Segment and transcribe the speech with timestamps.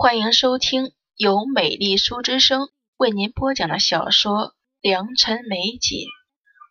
[0.00, 5.98] 欢迎收听由美丽书之声为您播讲的小说《良辰美景》，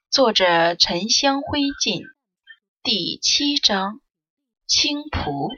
[0.09, 2.05] 作者沉香灰烬，
[2.83, 3.99] 第七章
[4.65, 5.49] 青蒲。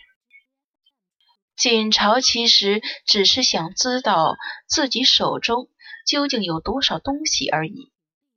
[1.56, 4.36] 锦朝其实只是想知道
[4.68, 5.70] 自己手中
[6.08, 7.92] 究竟有多少东西而已，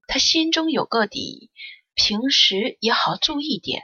[0.08, 1.50] 他心中有个底，
[1.94, 3.82] 平时也好注意点。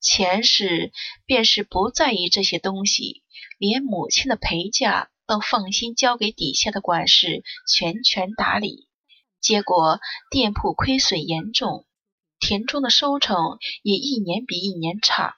[0.00, 0.92] 前世
[1.26, 3.21] 便是不在意这些东西。
[3.58, 8.88] 连母亲的陪嫁都放心交给底下的管事全权打理，
[9.40, 10.00] 结果
[10.30, 11.86] 店铺亏损严重，
[12.40, 15.36] 田中的收成也一年比一年差。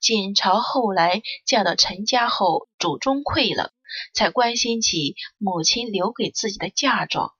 [0.00, 3.72] 锦朝后来嫁到陈家后，主中溃了，
[4.14, 7.34] 才关心起母亲留给自己的嫁妆。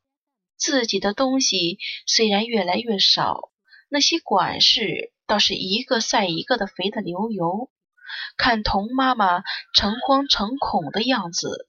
[0.56, 3.52] 自己的东西虽然越来越少，
[3.88, 7.70] 那些管事倒是一个赛一个的肥的流油。
[8.36, 9.42] 看童妈妈
[9.74, 11.68] 诚惶诚恐的样子，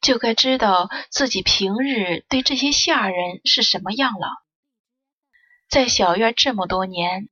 [0.00, 4.28] 就该知道自己平日对这些下人是什么样了。
[5.68, 7.28] 在小院这么多年，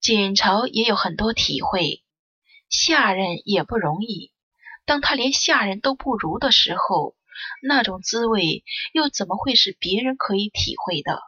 [0.00, 2.02] 锦朝也有很多体会。
[2.68, 4.32] 下人也不容易，
[4.84, 7.14] 当他连下人都不如的时候，
[7.62, 11.20] 那种滋味又怎么会是别人可以体会的？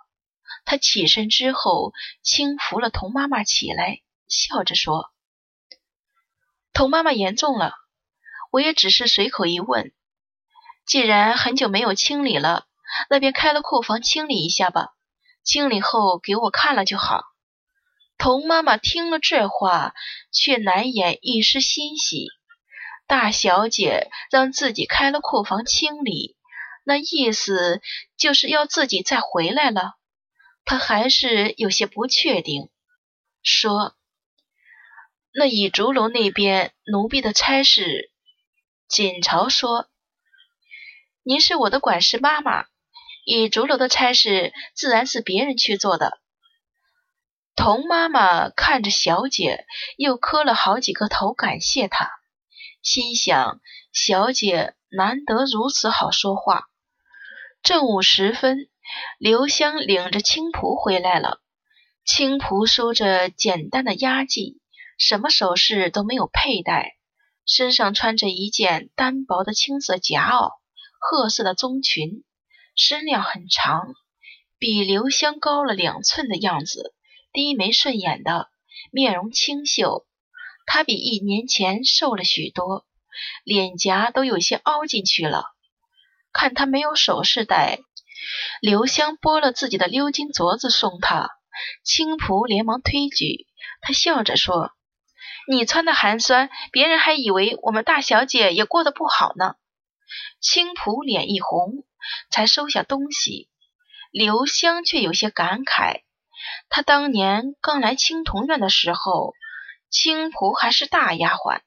[0.64, 1.92] 他起身之后，
[2.23, 5.12] 轻扶了童妈妈起来，笑着说。
[6.77, 7.73] 童妈妈严重了，
[8.53, 9.95] 我也只是随口一问。
[10.87, 12.67] 既然很久没有清理了，
[13.09, 14.89] 那便开了库房清理一下吧。
[15.43, 17.25] 清理后给我看了就好。
[18.19, 19.95] 童妈妈听了这话，
[20.31, 22.27] 却难掩一丝欣喜。
[23.07, 26.37] 大小姐让自己开了库房清理，
[26.85, 27.81] 那意思
[28.19, 29.95] 就是要自己再回来了。
[30.67, 32.69] 她还是有些不确定，
[33.43, 33.95] 说。
[35.39, 38.11] 那倚竹楼那边奴婢的差事，
[38.89, 39.87] 锦朝说
[41.23, 42.65] ：“您是我的管事妈妈，
[43.27, 46.19] 倚竹楼的差事自然是别人去做的。”
[47.55, 49.67] 童妈妈看着小姐，
[49.98, 52.11] 又磕了好几个头，感谢她，
[52.80, 53.61] 心想：
[53.92, 56.64] 小姐难得如此好说话。
[57.63, 58.70] 正午时分，
[59.18, 61.42] 刘香领着青仆回来了，
[62.07, 64.57] 青仆梳着简单的压髻。
[64.98, 66.96] 什么首饰都没有佩戴，
[67.45, 70.51] 身上穿着一件单薄的青色夹袄，
[70.98, 72.24] 褐色的棕裙，
[72.74, 73.95] 身量很长，
[74.58, 76.95] 比刘香高了两寸的样子，
[77.33, 78.48] 低眉顺眼的，
[78.90, 80.06] 面容清秀。
[80.64, 82.86] 她比一年前瘦了许多，
[83.45, 85.45] 脸颊都有些凹进去了。
[86.33, 87.80] 看她没有首饰戴，
[88.62, 91.29] 刘香拨了自己的鎏金镯子送她，
[91.85, 93.46] 青仆连忙推举，
[93.83, 94.73] 她笑着说。
[95.48, 99.55] 你穿的寒酸，别人还以为我们大小姐也过得不好呢。
[100.40, 101.84] 青浦脸一红，
[102.30, 103.48] 才收下东西。
[104.11, 106.02] 刘香却有些感慨，
[106.68, 109.35] 她当年刚来青铜院的时候，
[109.90, 111.61] 青浦还是大丫鬟，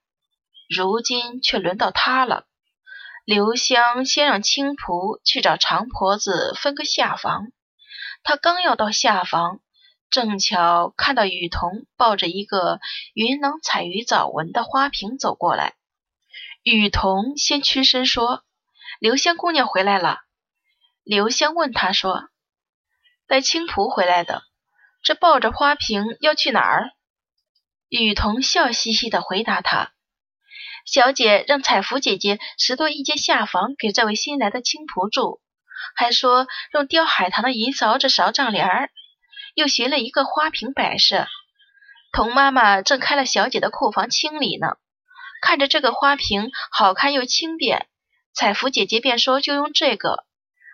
[0.69, 2.45] 如今却轮到她了。
[3.25, 7.47] 刘香先让青浦去找常婆子分个下房，
[8.23, 9.59] 她刚要到下房。
[10.09, 12.79] 正巧看到雨桐抱着一个
[13.13, 15.75] 云囊彩鱼藻纹的花瓶走过来，
[16.63, 18.43] 雨桐先屈身说
[18.99, 20.21] ：“刘香姑娘回来了。”
[21.05, 22.29] 刘香问他说
[23.27, 24.43] ：“带青仆回来的，
[25.03, 26.91] 这抱着花瓶要去哪儿？”
[27.89, 29.93] 雨桐笑嘻嘻的回答他
[30.85, 35.39] ：“小姐让彩芙姐姐拾掇一间下房给这位新来的青仆住，
[35.95, 38.91] 还说用雕海棠的银勺子勺帐帘儿。”
[39.55, 41.27] 又寻了一个花瓶摆设，
[42.11, 44.77] 童妈妈正开了小姐的库房清理呢，
[45.41, 47.87] 看着这个花瓶好看又轻便，
[48.33, 50.25] 彩芙姐姐便说就用这个。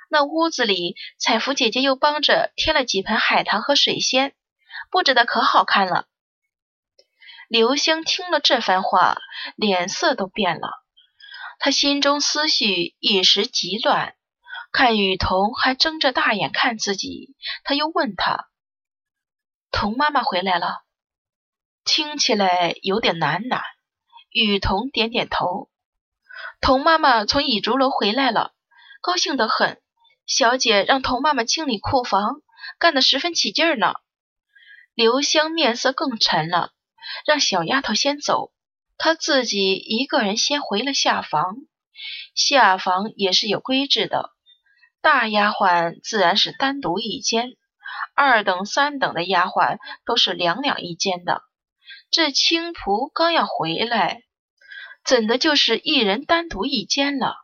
[0.09, 4.33] 那屋子里，彩芙姐姐又帮着添了几盆海棠和水仙，
[4.91, 6.05] 布置的可好看了。
[7.47, 9.17] 刘香听了这番话，
[9.55, 10.69] 脸色都变了，
[11.59, 14.15] 她心中思绪一时急乱，
[14.71, 18.47] 看雨桐还睁着大眼看自己，她又问他。
[19.77, 20.85] 童妈妈回来了，
[21.83, 23.61] 听起来有点难呐。
[24.31, 25.69] 雨桐点点头。
[26.61, 28.53] 童妈妈从蚁竹楼回来了，
[29.01, 29.81] 高兴得很。
[30.25, 32.41] 小姐让童妈妈清理库房，
[32.79, 33.95] 干得十分起劲儿呢。
[34.93, 36.71] 刘香面色更沉了，
[37.25, 38.53] 让小丫头先走，
[38.97, 41.57] 她自己一个人先回了下房。
[42.33, 44.31] 下房也是有规制的，
[45.01, 47.57] 大丫鬟自然是单独一间。
[48.15, 51.41] 二等、三等的丫鬟都是两两一间的。
[52.11, 54.21] 这青仆刚要回来，
[55.03, 57.35] 怎的就是一人单独一间了？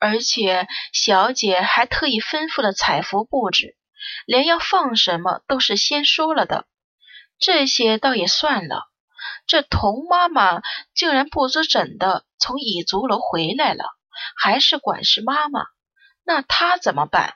[0.00, 3.76] 而且小姐还特意吩咐了彩服布置，
[4.26, 6.66] 连要放什么都是先说了的。
[7.38, 8.84] 这些倒也算了，
[9.46, 10.62] 这童妈妈
[10.94, 13.84] 竟然不知怎的从蚁族楼回来了，
[14.36, 15.66] 还是管事妈妈，
[16.24, 17.34] 那她怎么办？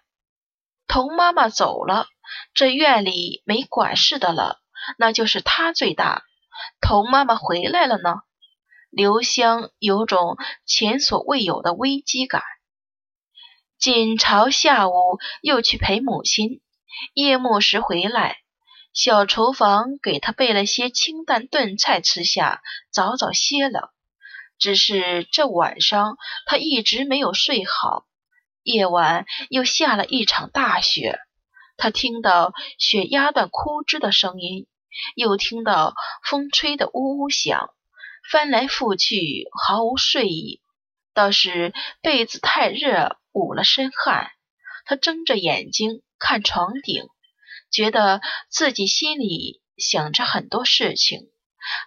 [0.93, 2.07] 童妈妈走了，
[2.53, 4.61] 这院里没管事的了，
[4.99, 6.23] 那就是她最大。
[6.83, 8.17] 童妈妈回来了呢？
[8.91, 10.37] 刘香有种
[10.67, 12.43] 前所未有的危机感。
[13.79, 16.61] 锦朝下午又去陪母亲，
[17.15, 18.37] 夜幕时回来，
[18.93, 22.61] 小厨房给他备了些清淡炖菜吃下，
[22.91, 23.95] 早早歇了。
[24.59, 28.05] 只是这晚上他一直没有睡好，
[28.63, 31.19] 夜晚又下了一场大雪，
[31.77, 34.67] 他听到雪压断枯枝的声音，
[35.15, 35.95] 又听到
[36.25, 37.71] 风吹得呜呜响。
[38.31, 40.61] 翻来覆去，毫无睡意。
[41.13, 44.31] 倒是被子太热，捂了身汗。
[44.85, 47.05] 他睁着眼睛看床顶，
[47.71, 51.31] 觉得自己心里想着很多事情。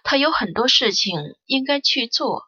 [0.04, 2.44] 他有很多事情应该去做，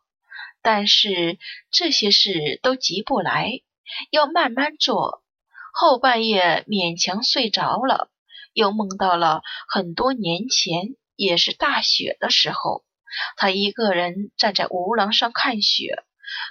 [0.62, 1.38] 但是
[1.70, 3.60] 这些事都急不来，
[4.10, 5.22] 要慢慢做。
[5.72, 8.10] 后半夜勉强睡着了，
[8.52, 12.84] 又梦到了很多年前，也是大雪的时候。
[13.36, 16.04] 他一个人站在吴廊上看雪，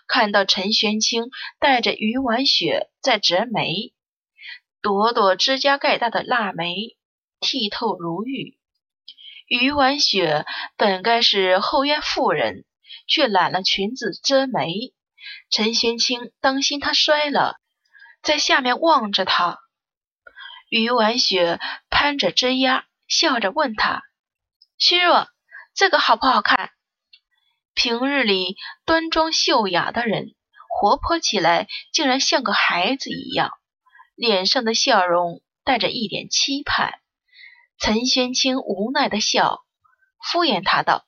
[0.07, 1.25] 看到陈玄清
[1.59, 3.93] 带着余婉雪在折梅，
[4.81, 6.97] 朵朵指甲盖大的腊梅，
[7.41, 8.57] 剔透如玉。
[9.47, 10.45] 余婉雪
[10.77, 12.65] 本该是后院妇人，
[13.07, 14.93] 却揽了裙子遮梅。
[15.49, 17.59] 陈玄清当心他摔了，
[18.21, 19.59] 在下面望着他。
[20.69, 21.59] 余婉雪
[21.89, 24.03] 攀着枝丫，笑着问他
[24.77, 25.27] ：“虚弱。”
[25.73, 26.71] 这个好不好看？
[27.75, 30.33] 平日里端庄秀雅的人，
[30.67, 33.51] 活泼起来竟然像个孩子一样，
[34.15, 36.93] 脸上的笑容带着一点期盼。
[37.77, 39.63] 陈玄清无奈的笑，
[40.19, 41.05] 敷衍他道：“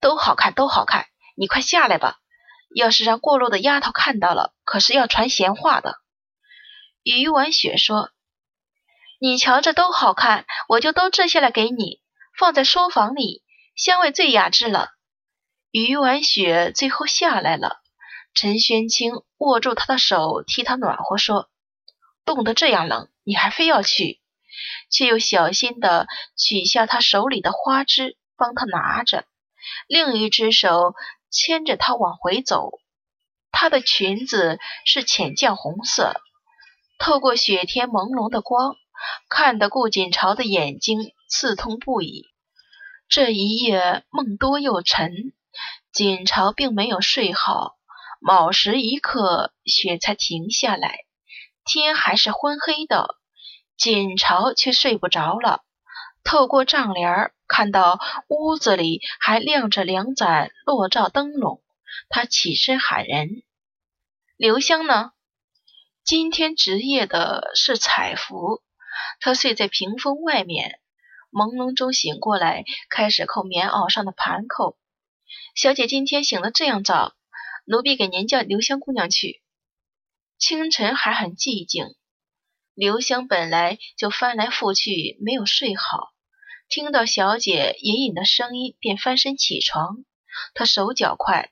[0.00, 1.06] 都好看，都好看，
[1.36, 2.18] 你快下来吧。
[2.74, 5.98] 要是让过路的丫头看到了，可是要传闲话的。”
[7.02, 8.10] 余婉雪说
[9.20, 12.00] ：“你瞧着都好看，我就都摘下来给你，
[12.38, 13.42] 放在书房里。”
[13.76, 14.90] 香味最雅致了。
[15.70, 17.82] 余婉雪最后下来了，
[18.32, 21.50] 陈玄清握住她的手，替她暖和，说
[22.24, 24.20] ：“冻得这样冷，你还非要去？”
[24.90, 26.06] 却又小心的
[26.38, 29.26] 取下她手里的花枝，帮她拿着，
[29.86, 30.94] 另一只手
[31.36, 32.70] 牵着她往回走。
[33.52, 36.14] 她的裙子是浅绛红色，
[36.98, 38.74] 透过雪天朦胧的光，
[39.28, 42.24] 看得顾锦朝的眼睛刺痛不已。
[43.08, 45.12] 这一夜梦多又沉，
[45.92, 47.76] 锦朝并没有睡好。
[48.18, 51.00] 卯时一刻，雪才停下来，
[51.64, 53.14] 天还是昏黑的，
[53.76, 55.62] 锦朝却睡不着了。
[56.24, 57.98] 透过帐帘看到
[58.28, 61.62] 屋子里还亮着两盏落照灯笼，
[62.08, 63.42] 他起身喊人
[64.36, 65.12] ：“刘香呢？”
[66.04, 68.62] 今天值夜的是彩福，
[69.20, 70.80] 他睡在屏风外面。
[71.32, 74.78] 朦胧中醒过来，开始扣棉袄上的盘扣。
[75.54, 77.14] 小姐今天醒得这样早，
[77.64, 79.42] 奴婢给您叫留香姑娘去。
[80.38, 81.94] 清晨还很寂静，
[82.74, 86.12] 留香本来就翻来覆去没有睡好，
[86.68, 90.04] 听到小姐隐隐的声音，便翻身起床。
[90.54, 91.50] 她手脚快，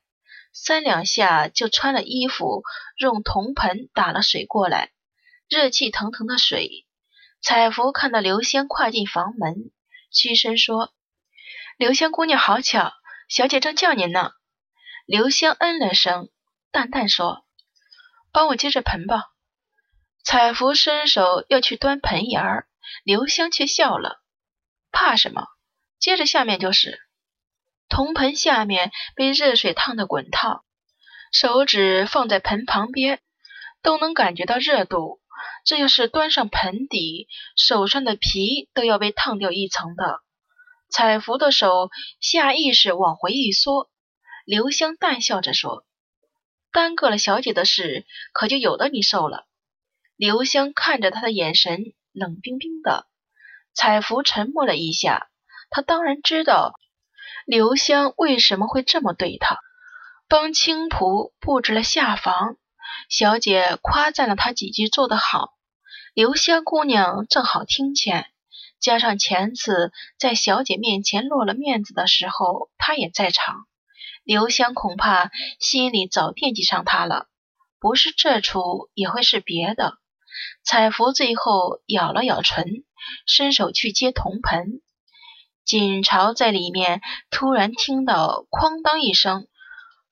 [0.53, 2.63] 三两下就穿了衣服，
[2.99, 4.91] 用铜盆打了水过来，
[5.49, 6.87] 热气腾腾的水。
[7.41, 9.71] 彩芙看到刘香跨进房门，
[10.11, 10.93] 屈身说
[11.79, 12.93] ：“刘香姑娘好巧，
[13.29, 14.33] 小姐正叫您呢。”
[15.07, 16.31] 刘香嗯了声，
[16.73, 17.45] 淡淡说
[18.33, 19.25] ：“帮我接着盆吧。”
[20.25, 22.67] 彩芙伸手要去端盆沿儿，
[23.05, 24.23] 刘香却笑了
[24.95, 25.43] ：“怕什么？
[25.99, 26.99] 接着下面就是。”
[27.91, 30.65] 铜盆下面被热水烫得滚烫，
[31.33, 33.21] 手指放在盆旁边，
[33.83, 35.21] 都能感觉到热度。
[35.67, 40.21] 这要是端上盆底，手上的皮都要被烫掉一层的。
[40.91, 43.91] 彩芙的手下意识往回一缩，
[44.45, 45.85] 刘香淡笑着说
[46.73, 49.47] ：“耽搁了小姐的事，可就有的你受了。”
[50.17, 53.07] 刘香看着他的眼神冷冰冰的。
[53.75, 55.29] 彩芙沉默了一下，
[55.71, 56.73] 她当然知道
[57.45, 59.59] 刘香为什么会这么对她，
[60.29, 62.57] 帮青仆布置了下房。
[63.09, 65.55] 小姐夸赞了她几句做得好，
[66.15, 68.27] 刘香姑娘正好听见，
[68.81, 73.67] 加上前次在小姐面前落了面子的时候，她也在场。
[74.23, 77.27] 刘香恐怕心里早惦记上他了，
[77.79, 79.99] 不是这出也会是别的。
[80.65, 82.85] 彩芙最后咬了咬唇，
[83.27, 84.81] 伸手去接铜盆。
[85.65, 89.47] 锦朝在里面突然听到“哐当”一声，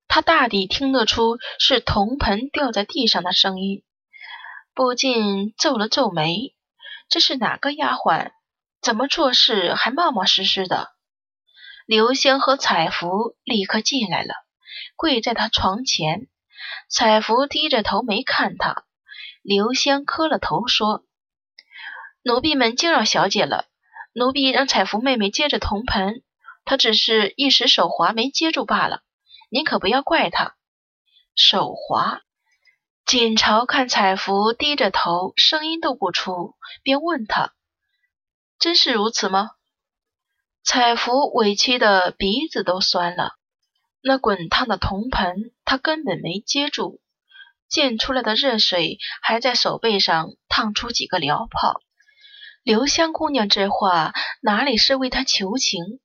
[0.08, 3.82] 他大抵听得出是铜盆掉在地上的声音，
[4.74, 6.54] 不禁皱了皱眉。
[7.08, 8.30] 这是哪个丫鬟？
[8.80, 10.88] 怎么做事还冒冒失失的？
[11.84, 14.34] 刘香和彩芙立刻进来了，
[14.96, 16.28] 跪在他床前。
[16.88, 18.84] 彩芙低着头没看他。
[19.42, 21.04] 刘香磕了头说
[22.22, 23.66] ：“奴婢们惊扰小姐了。”
[24.14, 26.22] 奴婢让彩芙妹妹接着铜盆，
[26.66, 29.00] 她只是一时手滑没接住罢了，
[29.50, 30.54] 您可不要怪她。
[31.34, 32.20] 手滑。
[33.06, 37.54] 锦朝看彩芙低着头，声音都不出，便问她
[38.60, 39.52] ：“真是如此吗？”
[40.62, 43.32] 彩芙委屈的鼻子都酸了。
[44.02, 47.00] 那滚烫的铜盆，她根本没接住，
[47.68, 51.80] 溅出来的热水还在手背上烫出几个燎泡。
[52.62, 55.98] 刘香姑娘这话哪里是为他求情，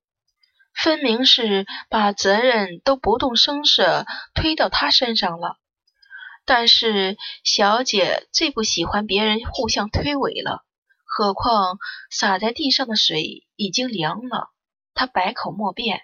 [0.74, 5.56] 分明是把责任都不动声色推到他身上了。
[6.44, 10.64] 但是小姐最不喜欢别人互相推诿了，
[11.04, 11.78] 何况
[12.10, 14.50] 洒在地上的水已经凉了。
[14.94, 16.00] 她百口莫辩，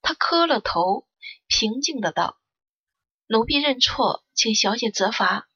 [0.00, 1.06] 她磕了头，
[1.46, 2.38] 平静的道
[3.28, 5.46] ：“奴婢认错，请小姐责罚。”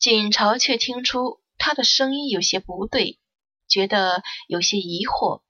[0.00, 1.41] 锦朝却听出。
[1.64, 3.20] 他的声音有些不对，
[3.68, 5.42] 觉得有些疑惑。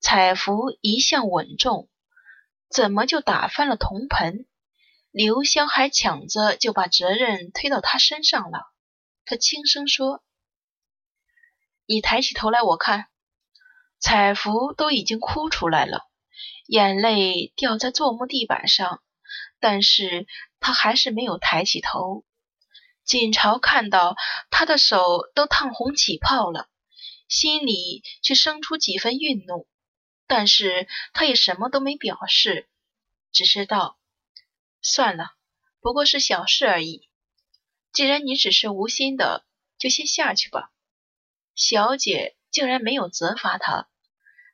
[0.00, 1.90] 彩芙一向稳重，
[2.70, 4.46] 怎么就打翻了铜盆？
[5.10, 8.72] 刘香还抢着就把责任推到他身上了。
[9.26, 10.24] 他轻声说
[11.84, 13.08] ：“你抬起头来，我看。”
[14.00, 16.08] 彩芙都已经哭出来了，
[16.68, 19.02] 眼泪掉在坐木地板上，
[19.58, 20.26] 但是
[20.58, 22.24] 他还是没有抬起头。
[23.10, 24.14] 锦朝看到
[24.50, 26.68] 他的手都烫红起泡了，
[27.26, 29.66] 心里却生出几分愠怒，
[30.28, 32.68] 但是他也什么都没表示，
[33.32, 33.98] 只是道
[34.80, 35.32] ：“算了，
[35.80, 37.08] 不过是小事而已。
[37.92, 39.44] 既然你只是无心的，
[39.76, 40.70] 就先下去吧。”
[41.56, 43.88] 小姐竟然没有责罚他。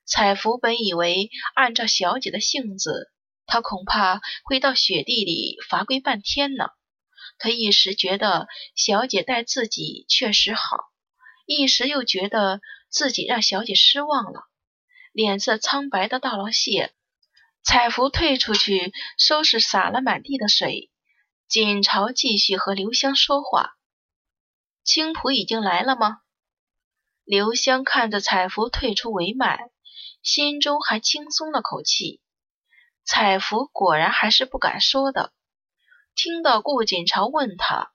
[0.06, 3.12] 彩芙本以为按照小姐的性子，
[3.44, 6.70] 她恐怕会到雪地里罚跪半天呢。
[7.38, 10.78] 他一时觉得小姐待自己确实好，
[11.44, 14.44] 一时又觉得自己让小姐失望了，
[15.12, 16.94] 脸色苍白的道了谢。
[17.62, 20.90] 彩芙退出去收拾洒了满地的水，
[21.48, 23.76] 锦朝继续和刘香说话
[24.84, 26.20] ：“青浦已经来了吗？”
[27.26, 29.58] 刘香看着彩芙退出帷幔，
[30.22, 32.20] 心中还轻松了口气。
[33.04, 35.32] 彩芙果然还是不敢说的。
[36.16, 37.92] 听到顾锦朝问他，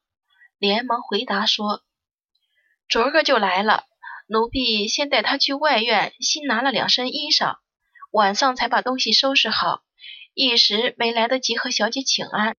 [0.59, 1.81] 连忙回答说
[2.87, 3.85] ：“昨儿个就来了，
[4.27, 7.55] 奴婢先带他去外院，新拿了两身衣裳，
[8.11, 9.81] 晚上才把东西收拾好，
[10.35, 12.55] 一时没来得及和小姐请安。”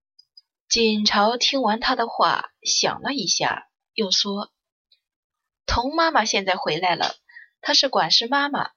[0.67, 4.51] 锦朝听完他的话，想了一下，又说
[5.65, 7.15] ：“童妈妈现在回来了，
[7.61, 8.71] 她是管事妈妈，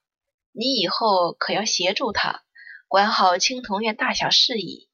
[0.52, 2.44] 你以后可要协助她，
[2.86, 4.88] 管好青铜院大小事宜。”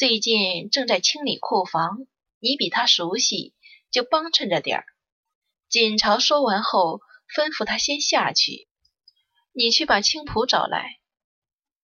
[0.00, 2.06] 最近正在清理库房，
[2.38, 3.52] 你比他熟悉，
[3.90, 4.86] 就帮衬着点儿。
[5.68, 8.66] 锦朝说完后，吩咐他先下去，
[9.52, 10.99] 你去把青浦找来。